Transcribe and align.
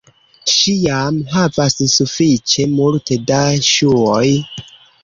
Ŝi 0.53 0.71
jam 0.85 1.19
havas 1.35 1.77
sufiĉe 1.99 2.67
multe 2.73 3.21
da 3.31 3.45
ŝuoj 3.71 4.29